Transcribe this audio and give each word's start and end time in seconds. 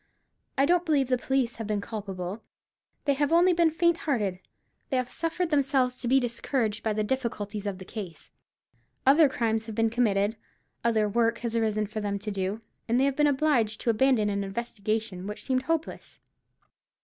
I 0.57 0.65
don't 0.65 0.83
believe 0.83 1.09
the 1.09 1.17
police 1.19 1.57
have 1.57 1.67
been 1.67 1.79
culpable; 1.79 2.41
they 3.05 3.13
have 3.13 3.31
only 3.31 3.53
been 3.53 3.69
faint 3.69 3.97
hearted. 3.97 4.39
They 4.89 4.97
have 4.97 5.11
suffered 5.11 5.51
themselves 5.51 6.01
to 6.01 6.07
be 6.07 6.19
discouraged 6.19 6.81
by 6.81 6.93
the 6.93 7.03
difficulties 7.03 7.67
of 7.67 7.77
the 7.77 7.85
case. 7.85 8.31
Other 9.05 9.29
crimes 9.29 9.67
have 9.67 9.75
been 9.75 9.91
committed, 9.91 10.37
other 10.83 11.07
work 11.07 11.37
has 11.45 11.55
arisen 11.55 11.85
for 11.85 12.01
them 12.01 12.17
to 12.17 12.31
do, 12.31 12.61
and 12.87 12.99
they 12.99 13.05
have 13.05 13.15
been 13.15 13.27
obliged 13.27 13.79
to 13.81 13.91
abandon 13.91 14.31
an 14.31 14.43
investigation 14.43 15.27
which 15.27 15.43
seemed 15.43 15.61
hopeless. 15.61 16.19